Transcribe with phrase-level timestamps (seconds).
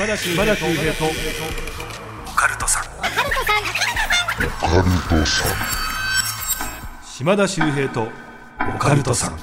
[0.00, 1.04] 島田秀平と。
[1.04, 2.84] オカルトさん。
[7.04, 8.08] 島田秀平と
[8.74, 9.38] オカルトさん。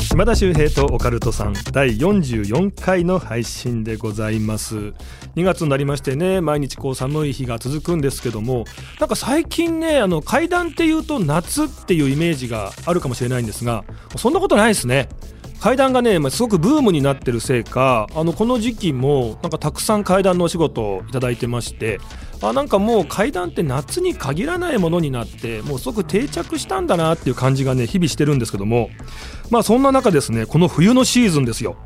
[0.00, 1.52] 島田秀平とオカルトさん。
[1.70, 4.92] 第44回の配信でございます。
[5.36, 8.64] 2月になりましてね毎日こう寒い日が続くんですけども
[8.98, 13.84] なんか最近ねあの階段っていうと夏っていうイメージがあるかもしれないんですが
[14.16, 15.10] そんなことないですね
[15.60, 21.98] 階段がね、まあ、すごくブームになってるせいかあのこの時期もなんかたくさん階段のお仕事をいただいてまして
[22.42, 28.90] あなんかもう階段って夏に限らないものになってもうすごく定着したんだなっていう感じがね日々してるんですけども
[29.50, 31.76] まあそんな中ですねこの冬のシーズンですよ。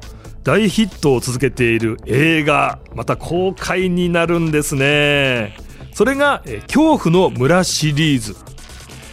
[0.42, 5.54] 大ヒットを続けている映画また公開になるんですね。
[5.92, 8.36] それが「恐怖の村」シリーズ。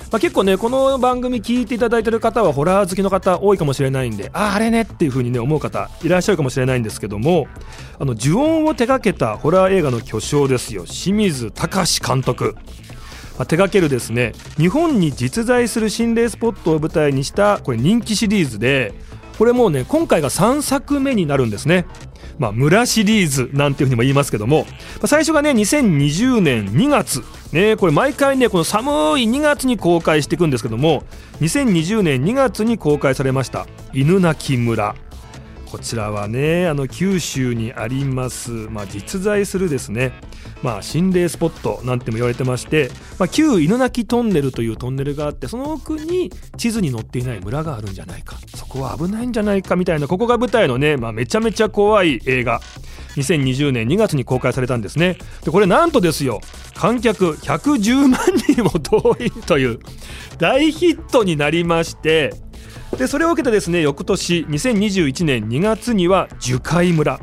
[0.09, 7.47] まあ、結構ねこの番組聞いていただいてる方はホラー好きの方多いかもしれないんでああれねっていう風にね思う方いらっしゃるかもしれないんですけども
[7.99, 10.85] あの呪音を手掛けたホラー映画の巨匠ですよ。
[10.85, 12.55] 清水隆監督。
[13.37, 18.95] まあ、手掛けるですね日本に実在する心霊スポットを舞台にしたこれ人気シリーズで
[19.37, 21.85] これもうね今回が3作目になるんですね。
[22.39, 24.69] まあ、村シリーズなんていうふうにも言いますけども、ま
[25.03, 27.23] あ、最初がね2020年2月。
[27.51, 31.03] ねこれ毎回ねこの寒い2月に公開していくんですけども
[31.41, 34.95] 2020年2月に公開されました犬鳴村。
[35.69, 40.13] こちらはねあの九州にあります、まあ、実在するですね、
[40.63, 42.89] まあ、心霊スポットなんても言われてまして、
[43.19, 48.37] まあ、旧犬鳴トンネルというトンネルがあってその奥に地図に載っていない村があるんじゃないか。
[48.55, 52.61] そこは危ないんじゃないかみたいなここが舞台のね、まあ、めちゃめちゃ怖い映画。
[53.17, 55.17] 2020年2月に公開されたんですね。
[55.43, 56.41] でこれなんとですよ。
[56.75, 59.79] 観客110万人も動員という
[60.37, 62.33] 大ヒットになりまして
[62.97, 67.19] でそれを受けてですね翌年2021年2月には樹海村。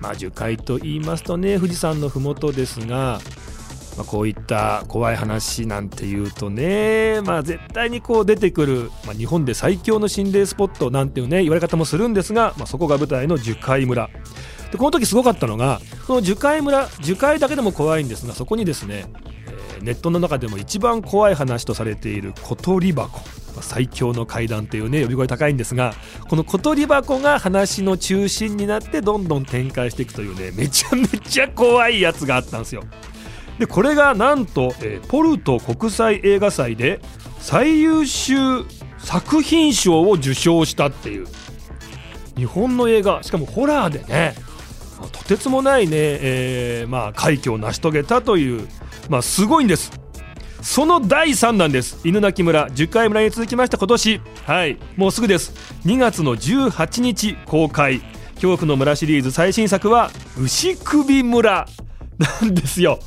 [0.00, 3.20] まあ樹海と言いますとね富士山の麓ですが、
[3.96, 14.08] まあ、こういった怖い話なんていうとねまあ絶対にこう出てくる、まあ、日本で最強の心霊スポットなんていうね言われ方もするんですが、まあ、そこが舞台の樹海村。
[14.70, 19.06] でこの時すごかったのがその樹海村樹海だけでも怖いんですがそこにですね、
[19.76, 23.20] えー、ネットの中でも一番怖い話とされている小鳥箱。
[23.62, 25.92] 最強の階段というね呼び声高いんですが
[26.28, 32.84] この小鳥箱が話の中心になってどんどん展開していくというねめちゃめちゃ怖いやつがあったんですよ。
[33.58, 37.00] でこれがなんと、えー、ポルト国際映画祭で
[37.40, 38.64] 最優秀
[38.98, 41.26] 作品賞を受賞したっていう
[42.36, 44.34] 日本の映画しかもホラーでね
[45.08, 48.68] とてつもないね、えー、まあ快挙を成し遂げたという、
[49.08, 49.92] まあ、すごいんです。
[50.62, 52.00] その第3弾です。
[52.04, 53.78] 犬鳴村10回村に続きました。
[53.78, 55.52] 今年はいもうすぐです。
[55.86, 58.00] 2月の18日公開。
[58.34, 59.30] 恐怖の村シリーズ。
[59.30, 61.66] 最新作は牛首村
[62.18, 62.98] なんですよ。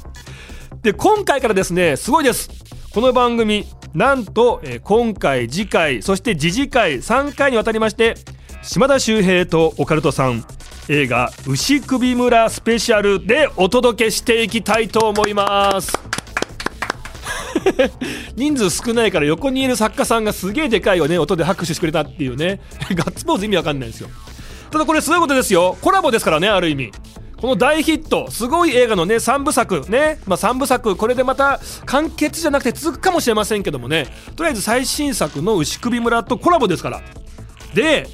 [0.81, 2.49] で今回からですねすごいです。
[2.93, 8.15] この番組なんと、えー、今回次回そして次次回3回にわたりまして
[8.63, 10.43] 島田秀平とオカルトさん。
[10.89, 15.93] 映画「牛首村スペシャル」でお届けしていきたいと思います。
[18.35, 22.59] 人数少ないから横にいる作家さんがすげえでかいよね音で拍手してくれたっていうね。
[22.91, 24.09] ガッツポーズ意味わかんないですよ。
[24.71, 25.77] ただこれすごいことですよ。
[25.81, 26.91] コラボですからねある意味。
[27.37, 30.19] この大ヒットすごい映画のね3部作ね。
[30.25, 34.07] まあ3部作これでまた完結じゃなくて続くかもしれませんけどもね。
[34.35, 37.01] とりあえず最新作の牛首村とコラボですから。
[37.73, 38.07] で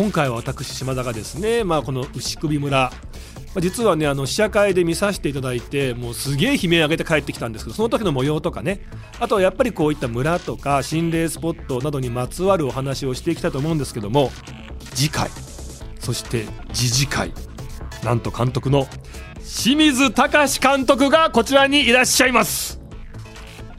[0.00, 2.90] 今回は私島田がですねまあこの牛首村。
[3.58, 8.80] 実はねあの試写会で見させていただいてもうすげえ悲鳴上げて帰ってきたんですけどその時の模様とかね。
[9.18, 14.30] あとはやっぱりこういった村とか心霊スポットなどにまつわるお話をしていきたいと思うんですけども
[14.94, 15.28] 次回
[15.98, 17.34] そして次次回
[18.02, 18.86] なんと監督の
[19.40, 22.80] 清水隆監督がこちらにいらっしゃいます。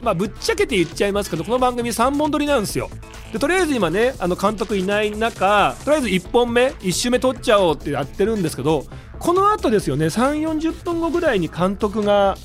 [0.00, 2.90] まあぶっちゃけて言っちゃいますけどこの番組3本撮りなんですよ。
[3.32, 8.84] でとりあえず今ねあの監督いない中とりあえず1本目1周目撮っちゃおうってやってるんですけど
[9.18, 12.36] この後ですよね3 4 0分後ぐらいに監督が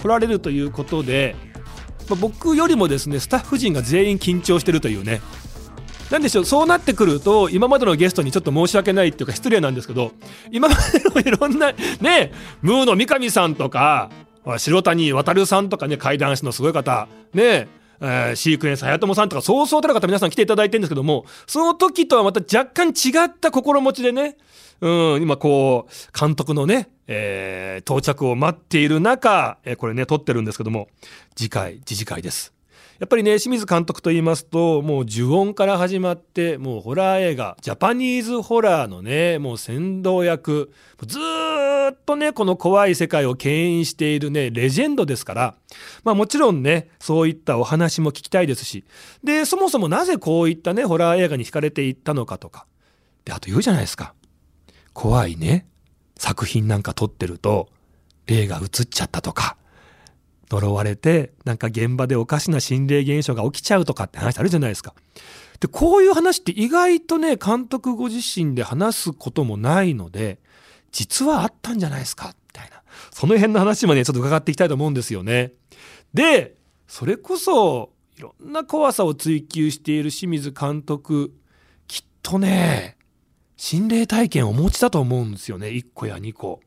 [0.00, 1.36] 来られるということで、
[2.08, 5.20] まあ、僕よりもですねスタッフ陣が全員緊張してるというね。
[6.10, 10.10] なんでしょうそうなってくると今までのゲストにちょっと申し訳ないっていうか失礼なんですけど
[10.50, 11.70] 今までのいろんな
[12.00, 12.32] ね
[12.62, 14.10] ムーの三上さんとか
[14.58, 17.68] 白谷渉さんとかね怪談師のすごい方ね
[18.00, 24.36] えー、シークエンス早友さんとかそうそうたる方皆さん来ていただいてるんですけどもその時とはまた若干違った心持ちでね
[24.80, 30.88] うん、今こう、監督のね、えー、到着を待っている中、えー、これね、撮ってるんですけども、
[31.36, 32.54] 次回、次次回です。
[33.00, 40.70] やっぱりね清水監督と言いますともう呪音から始まってもうホラー映画ジャパニーズホラーのねもう先導役
[41.06, 41.18] ず
[41.90, 45.54] っとねこの怖い世界を牽引しているねレジェンドですから
[46.04, 48.84] まあもちろんねそういったお話も聞きたいですし
[49.22, 52.66] でそもそもなぜこういったねホラー映画に惹かれていったのかとか。
[53.24, 54.14] であと言うじゃないですか。
[54.92, 55.66] 怖いね。
[56.16, 57.68] 作品なんか撮ってると
[58.26, 59.56] 霊が映っちゃったとか。
[60.50, 64.94] 呪われてなんか現場でおかしな心霊現象が起きちゃうとかって話あるじゃないですか。
[65.60, 70.38] でこういう話って意外とね監督ご自身で話すこともないので
[70.92, 72.28] 実はあったんじゃないですか？
[72.28, 75.52] みたいなその辺の話もねちょっと伺っていきたいと思うんですよね。
[76.12, 76.56] で
[76.88, 81.32] それこそいろんな怖さを追求している清水監督
[81.86, 82.96] きっとね
[83.56, 86.60] 心霊体験をお持ちだと思うんですよね1個や2個。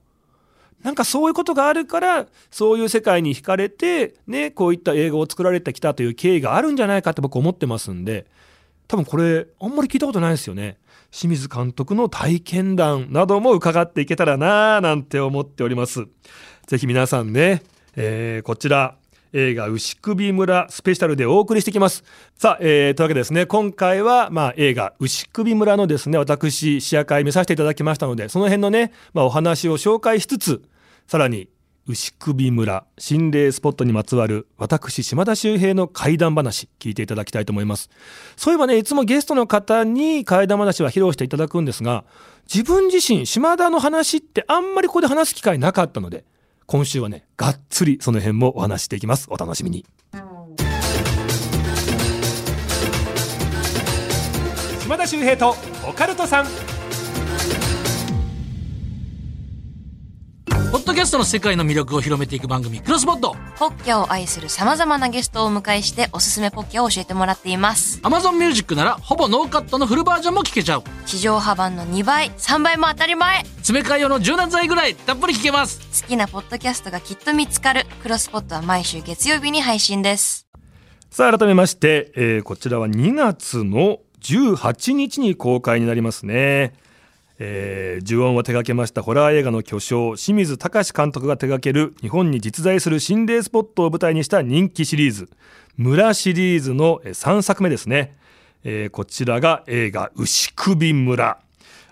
[0.81, 8.25] なんかそういうことがあるからそういう世界に惹かれてねこういった映画を作られてきたという経緯があるんじゃないかって僕思ってますんで
[8.87, 10.77] 多分これあんまり聞いたことないですよね。
[11.11, 16.07] 清水監督の体験談なども伺っていけたらなぁなんて思っております。
[16.65, 17.61] ぜひ皆さんね、
[17.95, 18.95] えー、こちら
[19.33, 22.03] 映画牛首村スペシャルでお送りしてきます。
[22.35, 30.63] さあ、えー、というわけでですね今回はまあ映画牛首村のですね私試写会見させていただきましたのでその辺のね、まあ、お話を紹介しつつ
[31.07, 31.49] さらに
[31.85, 37.89] 牛首村心霊スポットにまつわる私島田秀平の怪談話聞いていただきたいと思います。
[38.37, 42.05] そういえばねいつもゲストの方に怪談話は披露していただくんですが
[42.51, 46.23] 自分自身島田の話ってあんまりここで話す機会なかったので
[46.67, 49.27] 今週はねがっつりその辺もお話していきます。
[49.29, 49.85] お楽しみに。
[54.79, 55.55] 島田秀平と
[55.85, 56.72] オカルトさん。
[60.73, 63.35] ポッドキャストの世界の魅力を広めていく番組、クロスポット。
[63.59, 67.99] ポッキャを愛する様々なゲストをお迎えしておすすめポッキャを教えてもらっています。
[68.01, 70.83] Amazon Music なら、ほぼノーカットのフルバージョンも聞けちゃう。
[71.05, 76.01] 地上波版の2倍、3倍も当たり前詰め替え用の柔軟剤ぐらい、たっぷり聞けます。
[76.01, 77.85] 好きなポッドキャストがきっと見つかる。
[78.01, 80.47] クロスポットは毎週月曜日に配信です。
[81.11, 86.73] さあ改めまして、えーこちらは2月の18日に公開になりますね。
[87.39, 95.29] えー、呪音を手掛けましたホラー映画の巨匠清水隆監督が手掛ける日本に実在する心霊スポットを舞台にした人気シリーズ
[95.75, 98.15] 「村」シリーズの3作目ですね、
[98.63, 101.39] えーこちらが映画「牛首村」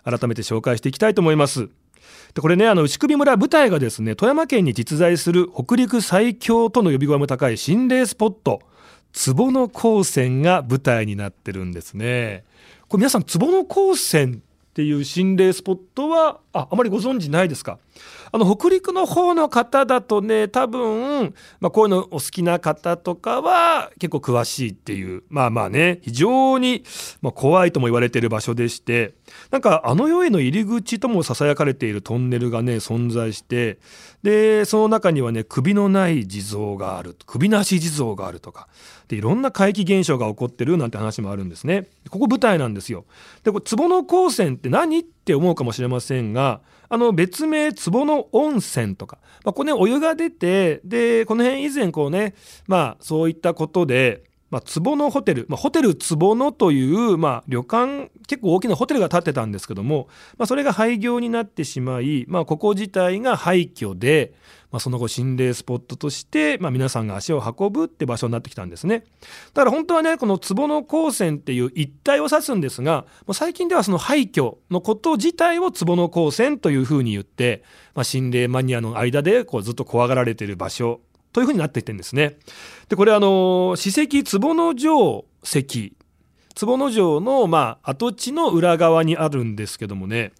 [0.03, 1.69] 改めて紹介していきたいと思います。
[2.33, 8.61] でこれねあの牛首村舞台がですね富山県に実在する北陸最強との呼び声も高い心霊スポット
[9.11, 12.45] 坪野高専が舞台になってるんですね。
[12.87, 14.41] これ皆さん坪野高専
[14.71, 17.77] っていう心霊スポットはああまりご存知ないですか？
[18.33, 26.83] あの北陸の方の方だとね多分、まあ、こういうのお好きな方とかは結構詳しいっていうまあまあね非常に、
[27.21, 29.13] まあ、怖いとも言われている場所でして
[29.49, 33.79] なんかあの世への入り口ともささやかれているトンネルがね存在して
[34.23, 38.67] でその中にはね首のない地蔵がある首なし地蔵があるとか
[39.11, 41.89] でいろんな怪奇現象が起こってるなんて話もあるんですね。
[42.09, 43.05] ここ舞台なんですよ。
[43.43, 46.61] でこれ坪野高専って何って思うかもしれませんが
[46.93, 52.35] あの別名壺の温泉とか、まあ、これねお湯が出てでこの辺以前こうね
[52.67, 64.33] まあそういったことでまあ、坪野ホテル、まあ、ホテル壺のという、まあ、旅館結構大きなホテルが建ってたんですけども、まあ、それが廃業になってしまい、まあ、ここ自体が廃墟で、
[64.71, 69.03] まあ、その後心霊スポットとして、まあ、皆さんが足を運ぶって場所になってきたんですね
[69.53, 77.63] だから本当はねこの坪野高専っていう一帯を指すんですがもう最近ではその廃墟のこと自体を坪野高専というふうに言って、
[77.93, 81.01] まあ、心霊マニアの間でこうずっと怖がられている場所
[81.33, 82.37] というふうになっていってるんですね。
[82.89, 85.93] でこれあの史跡坪野城跡
[86.55, 90.33] 坪野城のまあ跡地の裏側にあるんですけどもね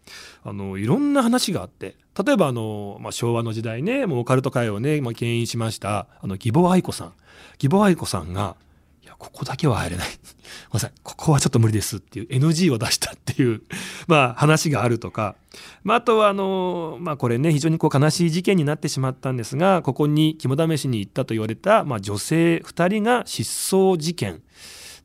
[0.43, 7.13] あのいろんな話があって例えばあの、まあ、昭和の時代ねもうオカルト界をね、まあ、牽引しましたあの義母愛子さん。
[7.61, 8.55] 義母愛子さんが
[9.03, 10.07] いやここだけは入れない。
[10.69, 10.91] ごめんなさい。
[11.03, 13.61] ここはちょっと無理ですっていう NG を出したっていう
[14.07, 15.35] まあ話があるとか、
[15.83, 24.41] まあ、あとはあのまあこれね非常にこう悲しい事件になってしまったんですがここに肝試しに行ったと言われた、まあ、女性2人が失踪事件。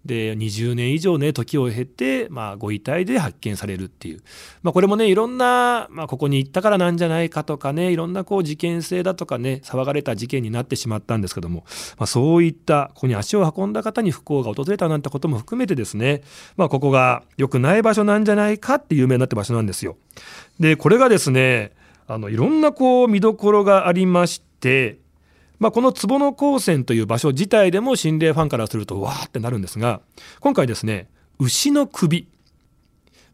[0.07, 4.23] で20年以上ね時を経て、まあ、ご遺体で発見されるっていう、
[4.63, 11.65] まあ、これもねいろんな、まあ、ここに行ったからなんじゃないかとかねいろんなこう事件性だとかね騒がれた事件になってしまったんですけども、
[11.99, 16.23] まあ、そういったここに足を運んだ方に不幸が訪れたなんてことも含めてですね、
[16.57, 19.97] まあ、ここが良くない場所なんじゃないかって有名になった場所なんですよ。
[20.61, 21.73] でこれがですね
[22.07, 24.99] あのいろんなこう見どころがありまして
[25.59, 30.01] まあ、この坪野高専という場所自体でも心霊ファンからするとわーってなるんですが
[30.41, 31.09] 今回ですね
[31.39, 32.29] 牛の首。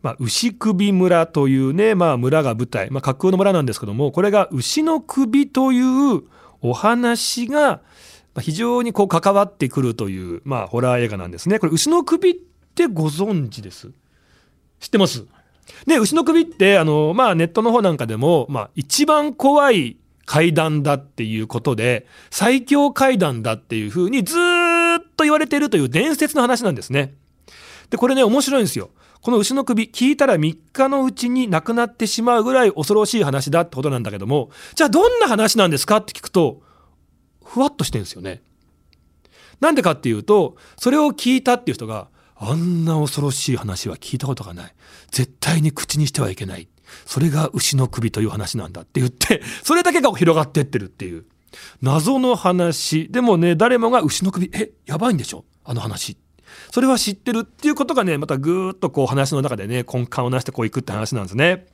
[0.03, 6.23] まあ、牛首村というね、まあ、村が舞台、まあ、架空の村なんですけどもこれが牛の首という
[6.61, 7.81] お話が
[8.41, 11.61] 非常にこう関わってくるという、まあ、ホラー映画なんですね。
[11.61, 12.35] これ牛の首っ
[12.75, 13.93] てご存知です？
[14.81, 15.27] 知ってます？
[15.87, 19.99] で牛の首ってあの、まあ、ネットの方なんかでも、まあ、一番怖い
[20.33, 27.13] 階段だっていうことで最強階段だっていうふうにずーっと言われているという伝説の話なんですね。
[27.91, 28.89] でこれね面白いんですよ。
[29.21, 36.63] この牛の首聞いたら3日のうちに亡くなってしまうぐらい恐ろしい話だってことなんだけどもじゃあどんな話なんですかって聞くと
[37.45, 38.41] ふわっとしてるんですよね。
[39.61, 44.75] なんでかっていうとそれを聞いたっていう人があんな恐ろしい話は聞いたことがない。
[45.11, 46.69] 絶対に口にしてはいけない。
[47.07, 51.25] それが牛の首という話なんだって言って、 それだけが広がってってるっていう。
[51.83, 53.09] 謎の話。
[53.11, 55.45] でもね、誰もが牛の首、え、やばいんでしょ？
[55.65, 56.17] あの話。
[56.71, 61.67] それは知ってるっていうことがね、またぐーっとこう話の中でね、根幹をなしてこういくって話なんですね。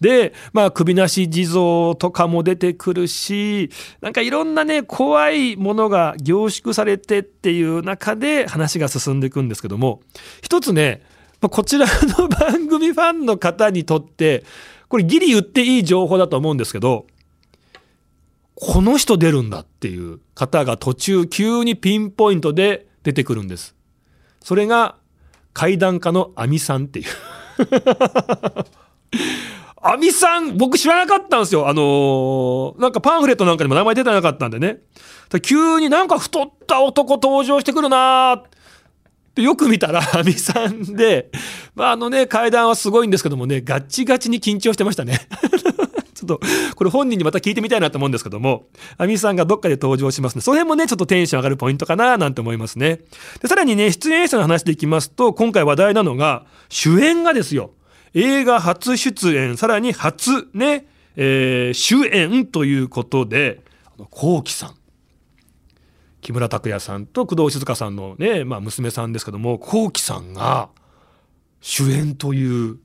[0.00, 10.00] で、まあ首なし地蔵とかも出てくるし、なんかいろんなね、怖いものが凝縮されてっていう中で話が進んでいくんですけども、
[10.42, 11.02] 一つね、
[11.42, 11.86] まこちら
[12.18, 14.44] の番組ファンの方にとって、
[14.88, 17.06] これギリ言っていい情報だと思うんですけど、
[18.54, 23.74] この人出るんだっていう方が途中急にピンポイントで出てくるんです。
[24.40, 24.96] それが
[25.52, 27.06] 階段家の亜美さんっていう。
[29.84, 31.68] 亜美さん僕知らなかったんですよ。
[31.68, 34.78] あのー、なんかパンフレットなんかにも名前出てなかったんでね。
[35.40, 38.42] 急になんか太った男登場してくるなーっ
[39.34, 41.30] てよく見たら 亜美さんで、
[41.74, 45.20] まあ、あのね階段はすごいんですけどもねガッチガチに緊張してましたね
[46.22, 46.40] ちょっと、
[46.76, 50.40] これ本人にまた聞いてみたいなと思うんですけども、アミさんがどっかで登場しますね。
[50.40, 53.00] その辺もね、ちょっとテンション上がるポイントかななんて思いますね。
[53.40, 57.72] で、さらにね、出演者の話でいきますと、今回話題なのが、主演がですよ。
[58.14, 60.86] 映画初出演、さらに初ね、
[61.16, 64.74] えー、主演ということで、あのこうきさん。
[66.22, 70.70] 木村拓哉さんと工藤静香さんのね、まあ娘さんですけども、こうきさんが
[71.60, 72.78] 主演という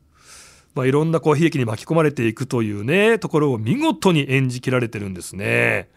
[0.78, 5.90] まあ、いろんなこう悲劇に巻き込まれていくというねところを見事に演じきられてるんですね。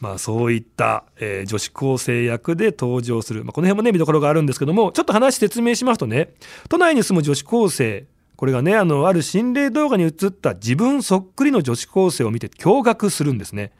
[0.00, 6.34] まあ、そういった、えー、女子高生役で登場する、まあ、この辺もね見どころがあるんですけどもちょっと話説明しますとね
[6.68, 13.72] 都内に住む女子高生これがねあのある心霊動画に映った自分そっくりの女子高生を見て驚愕するんですね。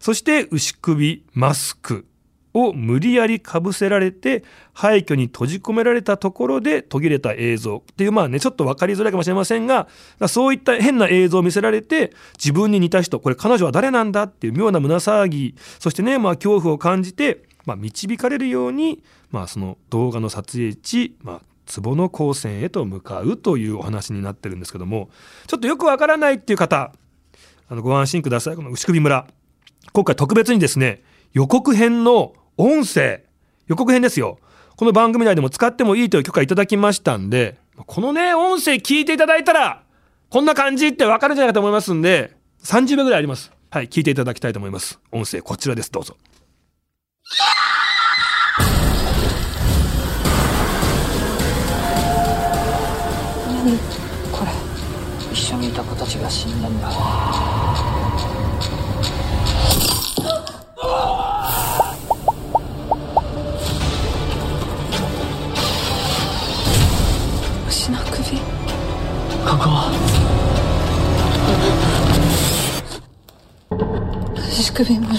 [0.00, 2.04] そして牛首マスク
[2.54, 9.88] を無理やりかぶせられて廃墟に閉じ込められたところで途切れた映像っていうまあねちょっと分かりづらいかもしれませんが
[10.28, 25.10] そういった変な映像を見せられて自分に似た人これ彼女は誰なんだっていう妙な胸騒ぎそしてねまあ恐怖を感じて、まあ、導かれるように、まあ、その動画の撮影地、まあ、壺の高専へと向かうというお話になってるんですけども
[25.48, 26.92] ちょっとよくわからないっていう方
[27.68, 28.56] あのご安心ください。
[28.56, 29.26] この牛首村。
[29.92, 33.24] 今回特別にですね予告編の音声
[33.66, 34.38] 予告編ですよ。
[34.76, 37.56] この番組内でも使ってもいいという許可いただきましたんで
[37.86, 39.84] このね音声聞いていただいたら
[40.30, 42.32] こんな感じってわかるんじゃないかと思いますんで
[42.64, 43.52] 30秒ぐらいあります。
[43.70, 45.00] はい聞いていただきたいと思います。
[45.12, 45.90] 音声こちらです。
[45.92, 46.16] どうぞ。
[53.48, 53.78] 何
[54.32, 54.50] これ。
[55.32, 56.88] 一緒にいた子たちが死んだんだ。
[69.54, 69.92] ここは
[74.36, 75.14] 足首村。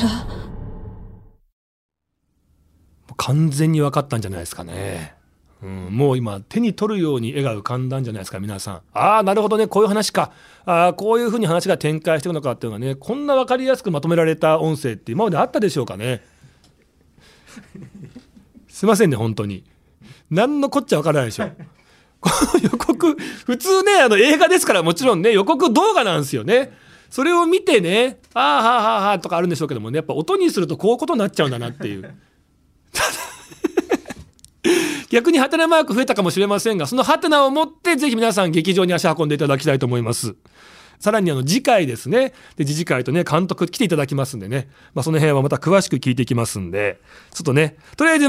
[3.15, 5.15] 完全に分かったんじゃないですかね。
[5.63, 8.82] うん、もう今手に取るように絵が浮かんだんじゃないですか皆さん。
[8.92, 9.68] ああなるほどね。
[9.68, 10.34] こういう話か。
[10.65, 16.22] あこういうふうに話が展開していくのかっていうのがねこんな分かりやすくまとめられた音声って今まであったでしょうかね。
[18.68, 19.63] すいませんね本当に。
[20.30, 21.50] 何のこっちゃ分からないでしょ
[22.19, 26.77] こ の予告普通ねあの映画ですからもちろんね予告動画なんですよね。
[27.10, 32.13] それを見てね「ああはあはあはあ」とかあるんでしょうけどもねやっぱ音にするとこういうことになっちゃうんだなっていう。
[35.10, 40.36] 逆にハテナマーク増えたかもしれませんがそのハテナを持ってぜひ皆さん劇場に足運んでいただきたいと思います。
[41.00, 47.00] さらにあの次回ですねで次次回とね監督来ていただきますんでね、まあ、その辺はまた詳しく聞いていきますんで
[47.34, 48.27] ちょっとねとりあえず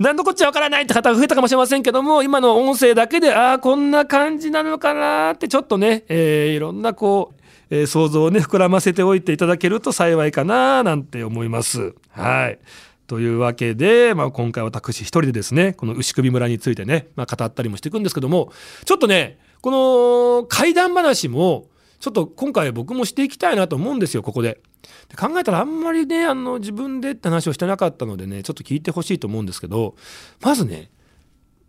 [0.00, 11.94] 何のこっちゃわからないって方が増えたかもしれませんけども今の音声だけでああこんな感じなのかなってちょっとね、えー、いろんなこうえー想像をね膨らませておいていただけると幸いかななんて思います。
[12.08, 12.58] はい
[13.06, 18.52] というわけで、まあ、今回私一人でですねこの牛首村についてね、まあ、語ったりもしていくんですけども
[18.84, 21.66] ちょっとねこの怪談話も
[21.98, 24.60] ちょっと今回僕もしていきたいなと思うんですよここで。
[25.08, 29.94] で考えたらあんまりねあの自分でって話をしてなかったのでねちょっと聞いてほしいと思うんですけど
[30.40, 30.90] まずね、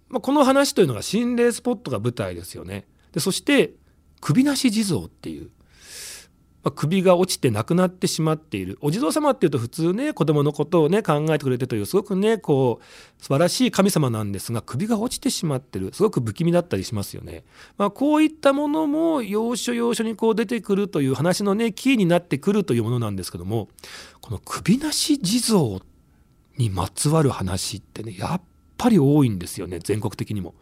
[0.09, 2.85] まあ、この話というのが心霊スポットが舞台ですよね。
[3.11, 3.73] でそして
[4.21, 5.49] 首なし地蔵っていう、
[6.63, 17.43] まあ、首が落ちて亡くなってしまっているお地蔵様っていうと普通ね子供のことをね考えてくれてというすごくねこう素晴らしい神様なんですが首が落ちてしまってるすごく不気味だったりしますよね。
[17.77, 23.67] まあ、こういったものも要所要所にこう出てくるという話のねキーになってくるというものなんですけども
[24.21, 25.79] この首なし地蔵
[26.57, 28.41] にまつわる話ってねやっ
[28.77, 30.53] ぱり多いんですよね全国的にも。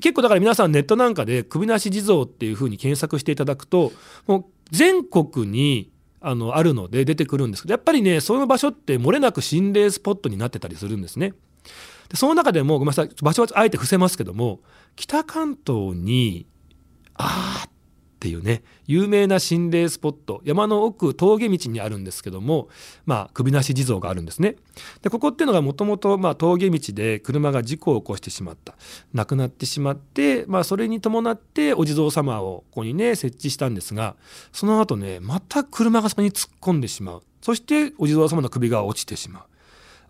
[0.00, 3.92] 結構だから皆さんネットなんかで首なし地蔵っていうふうに検索していただくと
[4.26, 11.34] もう全国にあのあるので出てくるんですけどやっぱりねその場所って漏れなく心霊スポットになってたりするんですね。
[12.08, 14.60] でその中でもごめんなさい場所はあえて伏せますけども
[14.94, 16.46] 北関東に
[17.14, 17.68] ああ
[18.16, 22.68] っていうね有名な心霊スポット山の奥峠道にあるんですけども
[23.04, 24.56] まあ首なし地蔵があるんですね。
[25.02, 28.74] でここっていうのがもともと峠道で車が事故を起こしてしまった
[29.12, 34.16] 亡くなってしまって、まあ、それに伴ってお地蔵様をここにね設置したんですが
[34.52, 39.42] その後ねまた車がそこに突っ込んでしまうそしてお地蔵様の首が落ちてしまう。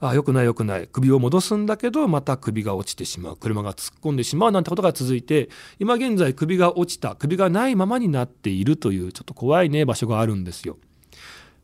[0.00, 5.48] ああ良くない良くない首を戻すんだけどまた首が落ちてしまう車が突っ込んでしまうなんてことが続いて
[5.78, 10.76] 今現在首が落ちた首がないままになっているというちょっと怖いね場所があるんですよ。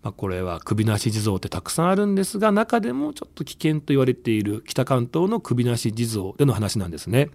[0.02, 7.30] まあ、これは首なし地蔵ってたくさんあるんですが中でもちょっと危険と言われている北関東の首なし地蔵での話なんですね。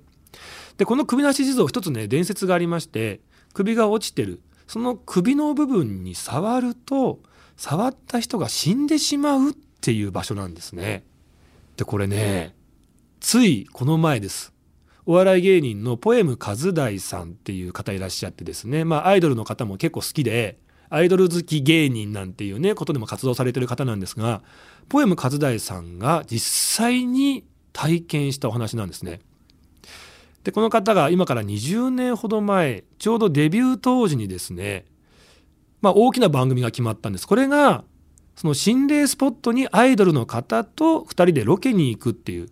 [0.77, 3.21] でこの首なし地蔵一つね伝説がありまして
[3.53, 7.19] 首が落ちてるその首の部分に触ると
[7.55, 11.03] 触った人が死んでしまうっていう場所なんですね。
[11.77, 12.55] でこれね
[13.19, 14.53] ついこの前です。
[15.05, 20.59] お笑い芸人のポエム和大さんっていう方いらっしゃってですねまあアイドルの方も結構好きで
[20.89, 24.41] アイドル好き芸人なんていうねことでも活動されてる方なんですが
[24.89, 29.21] ポエム和大さんが実際に体験したお話なんですね。
[30.43, 34.85] でこの方が今から20年ほど前ちょうどデビュー当時にですね、
[35.81, 37.27] まあ、大きな番組が決まったんです。
[37.27, 37.83] これが
[38.37, 42.47] その心霊スポットにアイドルの方と2人でロケに行くっていう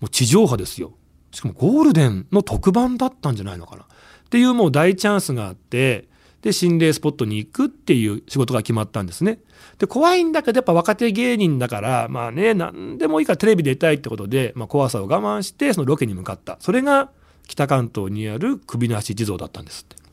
[0.00, 0.92] もう地上波ですよ。
[1.32, 3.86] しかもゴールデンの特番だったんじゃないのかなっ
[4.30, 6.08] ていうもう大チャンスがあって
[6.42, 9.38] で心霊スポットに行くっていう仕事が決まったんですね。
[9.78, 17.10] で怖いんだけどやっぱ若手芸人だからまあね何でもいいからテレビ出たいってことで、まあ、怖さを我慢してそのロケに向かったそれが
[17.48, 20.03] 北関東にある首なし地蔵だったんですって。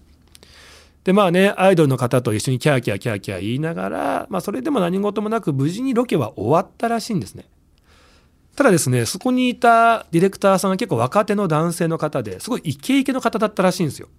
[1.03, 7.45] でまあねアイドルの方と一緒にキャーキャーキャーキャー言いながら、まあ、それでも何事もなく無事にロケは終わったらしいんですね。
[8.55, 14.09] ただですねそこにいたディレクターさんは結構若手の男性の方ですごいイケイケの方だったらしいんですよ。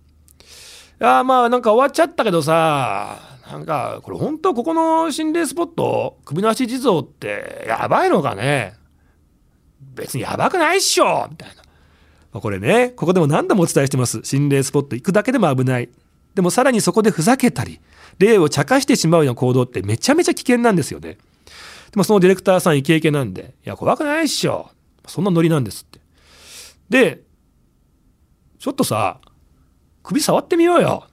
[1.00, 3.18] いやまあなんか終わっちゃったけどさ
[3.50, 8.74] なんかこれ本当ここの心霊スポット首なし地蔵ってやばいのかね
[9.94, 11.48] 別にやばくないっしょみたい
[12.32, 12.40] な。
[12.40, 15.90] これねここでも何度もお伝えしてます心霊スポット行くだけでも危ない
[16.34, 17.80] でもさらにそこでふざけたり
[18.18, 21.18] 霊を茶化してしまうような行動ってめちゃめちゃ危険なんですよね。
[21.90, 24.70] でもそのディレクターさんイケイケなんでいや怖くないっしょ。
[25.06, 26.00] そんなノリなんですって。
[26.88, 27.22] で
[28.58, 29.20] ちょっとさ
[30.02, 31.06] 首触ってみようよ。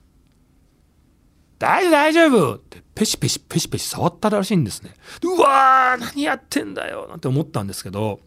[1.58, 2.56] 大丈夫大丈夫。
[2.56, 4.94] ってペシペシペシペシ触ったらしいんですね。
[5.24, 7.08] うわー何やってんだよ。
[7.10, 8.22] なんて思ったんですけど。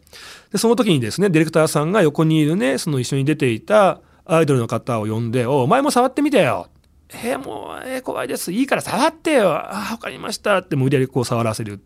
[0.51, 6.67] でその時にですねディレクターさんが横にいるねその一緒に出ていたアイドルの方を呼んで「おお前も触ってみてよ」
[7.13, 8.51] えー、もう、えー、怖いです。
[8.51, 9.51] いいから触ってよ。
[9.51, 11.79] ああ分かりましたって無理やりこう触らせる。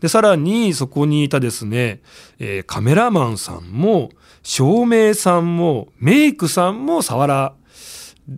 [0.00, 2.00] でさらにそこにいたですね、
[2.38, 4.10] えーカメラマンさんも
[4.42, 7.54] 照明さんもメイクさんも触ら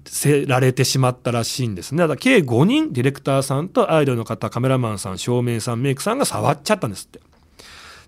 [0.07, 1.99] せられてしまったらしいんですね。
[1.99, 7.21] だから計5人ディレクターさんとアイドルの方カメラマンさん照明さんメイクさんが触っちゃったんですって。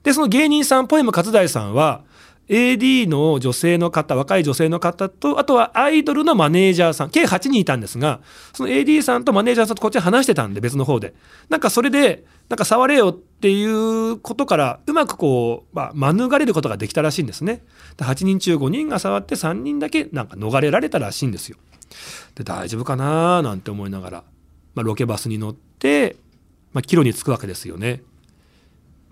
[0.02, 2.04] でその芸人さんポエム勝大さんは
[2.50, 8.20] AD の女性の方若い女性の方とあとはアイドルのマネージャーさん計8人いたんですが
[8.52, 11.14] その AD さんとマネージャーさんとこっちで話してたんで別の方で。
[11.48, 17.62] なんかそれでなんか触れよっていうことからうまくこう、まあ、免れることができたらしいんですね。
[17.98, 21.56] 8人中5人が触って3人だけなんか逃れられたらしいんですよ。
[22.34, 24.24] で大丈夫かななんて思いながら、
[24.74, 26.16] まあ、ロケバスに乗って、
[26.72, 28.02] まあ、帰路に着くわけですよね。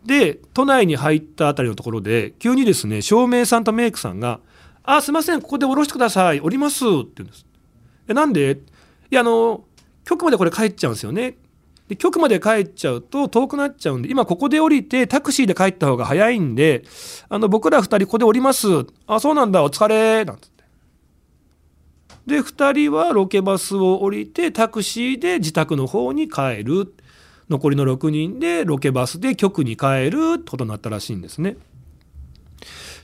[0.05, 4.41] で都内に入ったあたりのところで急にですね照明さんとメイクさんが
[4.85, 7.47] 「あすいませんここで降ろしてください降ります」って言うんです。
[8.09, 8.61] えなんで？
[9.11, 9.65] いやあの
[10.05, 11.37] 局までこれ帰っちゃうんですよね。
[11.89, 16.85] で局まで帰っちゃうと遠くなっちゃうんで今ここで降りてタクシーで帰った方が早いんで
[17.31, 18.67] あの僕ら2人ここで降ります
[19.07, 20.65] あそうなんだお疲れなんつって
[22.27, 26.95] で2人はロケバスを降りてタクシーで自宅の方に帰る
[27.49, 31.57] 残りの6人でロケバスで局に帰るってことになったらしいんですね。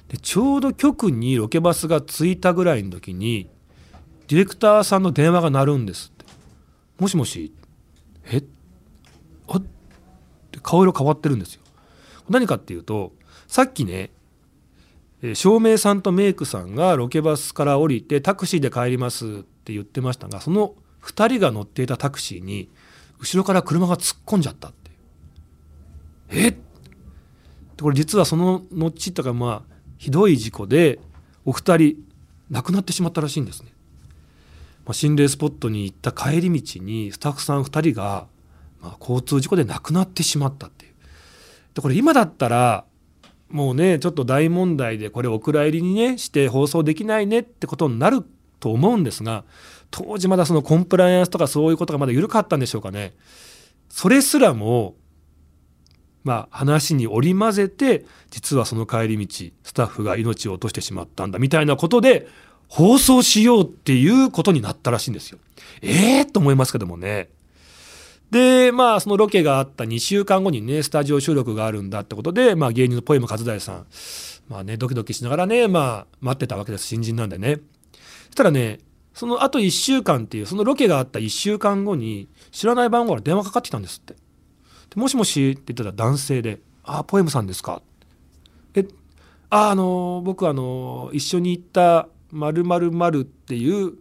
[0.09, 3.49] でちょうど局にロケバスが着いたぐらいの時に
[4.29, 6.25] ディレクターさんの電話が鳴るんですって
[6.99, 7.53] 「もしもし。
[8.27, 8.43] え？
[9.49, 9.57] あ？
[9.57, 9.63] っ
[10.51, 11.63] て顔色変わってるんですよ。
[12.29, 13.13] 何かっていうと
[13.47, 14.11] さっきね
[15.35, 22.69] 照明さんとメイクさんがロケバスから降りてタクシーで帰りますって言ってましたがその2人が乗っていたタクシーに
[23.19, 24.91] 後ろから車が突っ込んじゃったって
[26.37, 26.49] いうえ？
[26.49, 26.55] っ
[27.81, 31.01] これ実はその後とかまあひどい事故で
[31.45, 31.97] お二人
[32.51, 33.73] 亡くなってしまったらしいんですね。
[34.87, 38.27] まあ、心霊スポットに行った帰り道にスタッフさん2人が、
[38.83, 40.93] まあ、交通事故で亡くなってしまったっていう。
[41.75, 42.85] でこれ今だったら
[43.49, 48.25] もうねちょっと大問題でこれお蔵入りにねして放送できないねってことになる
[48.61, 49.45] と思うんですが
[49.97, 53.15] 当時まだそのコンプライアンスとかそういうことがまだ緩かったんでしょうかね。
[53.89, 54.97] それすらも
[56.25, 62.27] まあ、話に織り交ぜて実はその帰り道スタッフが命を落としてしまったんだみたいなことで
[62.67, 65.39] 放送しようっていうことになったらしいんですよ。
[65.83, 67.29] ええー、と思いますけどもね。
[68.31, 73.87] でまあそのロケがあった2週間後にねスタジオ収録があるんだってことで、まあ、芸人のポエム和大さん
[74.49, 77.61] まあねドキドキしながらねまあ待ってたわけです新人なんでね。
[78.27, 78.81] そしたらね
[79.15, 84.17] そのあと1週間っていうそのロケがあった1週間後に知らない番号から電話かかってきたんですって。
[84.97, 87.83] もしもしって言ったら男性で「ああポエムさんですか?」
[88.75, 88.87] え
[89.51, 93.95] ああの僕あの一緒に行った〇〇〇っていう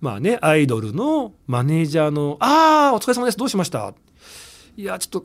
[0.00, 3.94] まあねアイドルのマネージャーの「ああお疲れ様ですどうしました?」
[4.76, 5.24] いやちょっと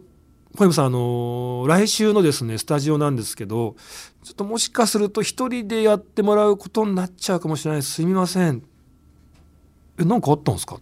[0.56, 3.76] ポエムさんあの来週のですねスタジオなんですけど
[4.24, 8.64] ちょっともしかすると一人でやってもらうことになっちゃうかもしれないすみません
[10.00, 10.80] え何かあったんですか？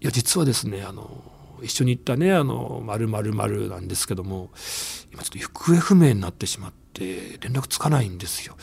[0.00, 1.22] いや実はですねあの
[1.62, 4.50] 一緒に行ったねあの〇〇〇なんですけども
[5.12, 8.56] 今ちょっと行方不明になってしまって連絡つかないんですよ。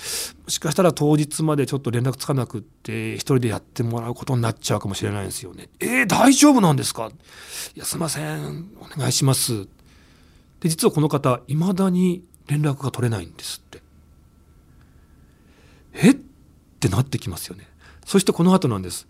[0.43, 5.69] もしかしたら当日までちょっと連絡つかなくって一人でやってもらうことになっちゃうかもしれないんですよね。
[5.79, 7.11] えー、大丈夫なんですか？
[7.75, 8.69] いやすいません。
[8.79, 9.67] お願いします。
[10.59, 13.81] で実はこの方いまだに連絡が取れないんですって。
[15.93, 16.11] え？
[16.11, 16.15] っ
[16.79, 17.67] てなってきますよね。
[18.05, 19.07] そしてこの後なんです。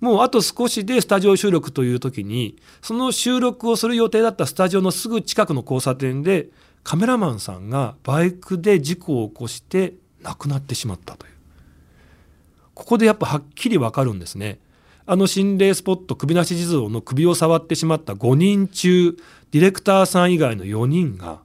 [0.00, 6.48] もうあと少しでスタジオ収録という時にその収録をする予定だったスタジオのすぐ近くの交差点で
[6.84, 11.32] カメラマンさんがバイクで事故を起こして亡くなってしまったという。
[12.74, 14.60] ここでやっぱはっきりわかるんですね。
[15.04, 19.16] あの心霊スポット首なし地蔵の首を触ってしまった5人中
[19.50, 21.40] ディレクターさん以外の4人が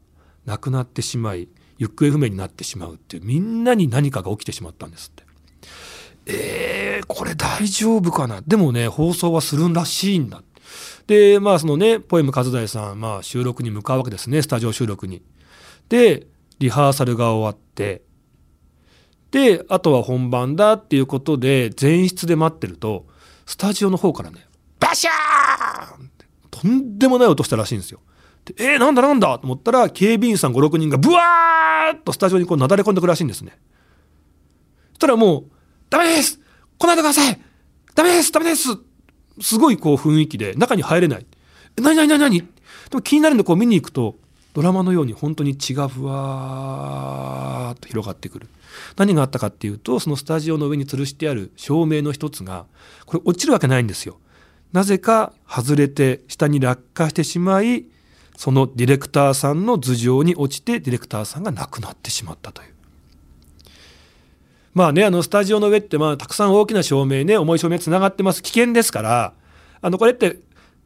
[0.46, 1.48] 亡くなってしまい
[1.80, 5.23] 行方不明になってしまうっていうみんなに何かが起きてしまったんですって。
[6.26, 8.42] えー、これ大丈夫かな？
[8.46, 10.42] でもね放送はするらしいんだ
[11.08, 15.22] でまあそのねポエム和大さん、まあ、収録に向かうわけですねスタジオ収録に。
[15.90, 16.28] で
[16.60, 18.04] リハーサルが終わって
[19.32, 23.06] であとは本番だっていうことで前室で待ってると
[23.46, 24.46] スタジオの方からね
[24.80, 26.12] バシャーン
[26.50, 28.00] とんでもない音したらしいんですよ。
[28.46, 29.40] でえー、なんだなんだ？
[29.40, 33.58] と思ったら警備員さん56人がブワーッとスタジオにこうなだれ込んでくるらしいんですね。
[34.92, 35.44] そしたらもう
[35.94, 36.40] ダメです
[36.80, 37.40] 来ないでください
[37.94, 38.70] ダメですダメです
[39.40, 41.26] すごいこう雰囲気で中に入れない。
[41.78, 42.40] え、なになになになに？
[42.42, 42.48] で
[42.94, 44.16] も気になるんでこう見に行くと
[44.54, 48.48] ドラマのように本当に血がふわーっと広がってくる。
[48.96, 52.66] 何があったかっていうとそのスタジオの上に吊るしてある照明の一つが
[53.06, 54.20] これ落ちるわけないんですよ。
[54.72, 57.86] なぜか外れて下に落下してしまい
[58.36, 62.73] そのディレクターさんの頭上に落ちてディレクターさんが亡くなってしまったという。
[64.74, 68.42] まあね、あのスタジオの上ってまあたくさん大きな照明ね、重い照明つながってます。
[68.42, 69.34] 危険ですから、
[69.82, 70.40] あのこれって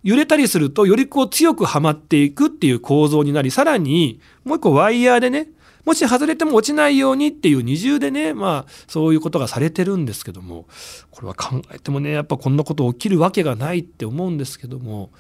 [0.03, 5.49] 揺れたりするとよりこう強くはまっていくっていう構造になり、さらにもう一個ワイヤーでね、
[5.85, 10.65] もし外れても落ちないようにっていう二重でね、まあそういうことがされてるんですけども、
[11.11, 15.11] これは考えてもね、やっぱこんなこと起きるわけがないって思うんですけども、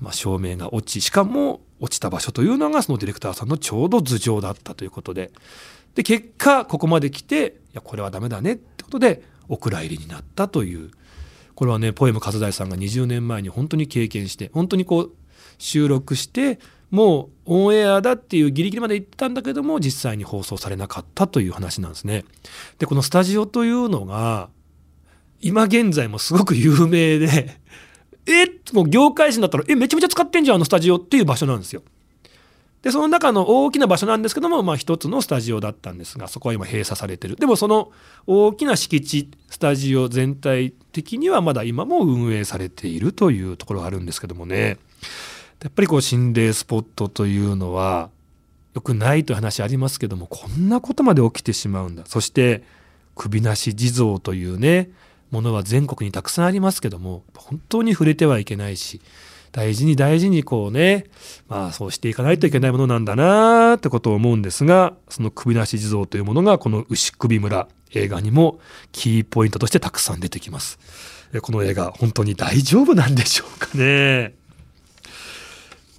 [0.00, 5.32] まあ、照明が落ち、しかも落ちた場所というのがそのディレクターさんのちょうど頭上だったということで、
[5.94, 10.90] で結果ここまで来てやこれはダメだねってことでお蔵入りになったという
[11.54, 15.12] これはねポエム和大さんが20年前に本当に経験して本当にこう
[15.58, 16.58] 収録して
[16.90, 22.24] もうオンエアだっていうギリギリまで行ったんだけども実際に放送されなかったという話なんですね。
[22.78, 24.50] でこのスタジオというのが
[25.40, 27.58] 今現在もすごく有名で
[28.26, 31.82] えもう業界人だったらえめちゃめちゃ使ってんじゃんあのスタジオっていう場所なんですよ。
[32.82, 37.36] でその中の大きな場所なんですけども、まあ、一つのスタジオだったんですがそこは今閉鎖されてる。
[37.36, 37.92] でもその
[38.26, 44.78] 大きな敷地スタジオ全体的にはまだ今も運営されているというところがあるんですけどもね。
[45.62, 48.10] やっぱりこう心霊スポットというのは
[48.74, 52.02] 良くないという話ありますけどもこんなことまで起きてしまうんだ。
[52.06, 52.64] そして
[53.14, 54.90] 首なし地蔵というね
[55.30, 59.00] ものは全国にたくさんありますけども本当に触れてはいけないし
[59.52, 61.04] 大事に大事にこうね
[61.48, 68.58] まあそうしていかないといけないものなんだなってことを思うんですがその首なし地蔵というものがこの牛首村映画にも
[68.90, 70.78] キーポイントとしてたくさん出てきます。
[71.42, 74.34] この映画本当に大丈夫なんでしょうかね。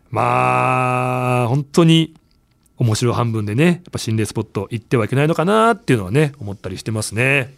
[0.09, 2.15] まあ本当に
[2.77, 7.53] 面白半分でねやっぱ心霊スポット行ってはいけないのかなっていうのはね思ったりしてますね。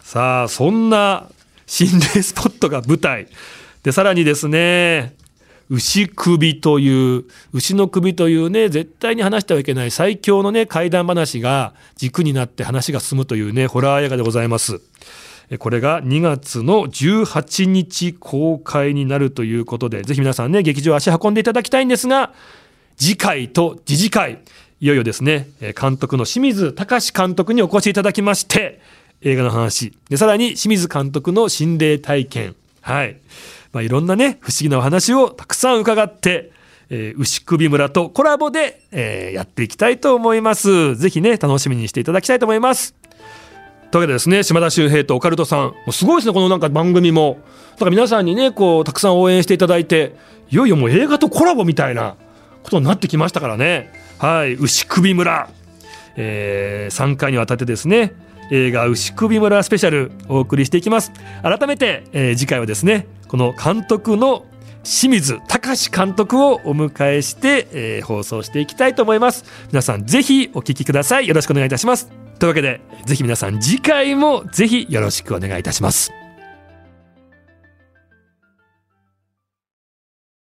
[0.00, 1.28] さあそんな
[1.66, 3.28] 心霊スポットが舞台。
[3.86, 5.14] でさらにですね
[5.70, 14.80] 牛首という牛の首というね絶対に話してはいけない最強のね怪談話が軸になって話が進むというねホラー映画でございます。
[15.60, 22.34] これが2月の18日公開になるということでぜひ皆さんね劇場足運んでいただきたいんですが
[22.96, 24.42] 次回と次次回
[24.80, 25.46] いよいよですね
[25.80, 28.80] 監督の清水隆監督にお越しいただきまして
[29.20, 29.92] 映画の話。
[30.10, 32.56] でさらに清水監督の心霊体験。
[32.86, 33.16] はい
[33.72, 36.52] まあ、いろんなね不思議なお話をたくさん伺って
[36.88, 40.94] えー、牛首村とコラボで、えー、やっていきたいと思います。
[40.94, 42.94] ぜひね、楽しみにしていただきたいと思います。
[43.90, 47.40] というわけでですね、島田秀平とオカルトさん、もうすごいですね、このなんか番組も。
[47.72, 50.14] だから皆さんにね、こう、たくさん応援していただいて、
[50.48, 52.14] いよいよもう映画とコラボみたいな
[52.62, 53.92] ことになってきましたからね。
[54.18, 55.50] はい、牛首村。
[56.18, 58.14] えー、3回にわたってですね、
[58.50, 61.12] 映画牛首村スペシャルお送りしていきます。
[61.42, 64.46] 改めて、えー、次回はですねこの監督の
[64.82, 69.44] 清水隆監督をお迎えして、えー、放送していきたいと思います。
[69.68, 71.28] 皆さんぜひお聞きください。
[71.28, 72.08] よろしくお願いいたします。
[72.38, 76.25] というわけでぜひ皆さん次回もぜひよろしくお願いいたします。